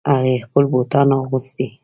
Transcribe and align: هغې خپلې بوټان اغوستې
هغې 0.09 0.35
خپلې 0.45 0.67
بوټان 0.71 1.07
اغوستې 1.21 1.67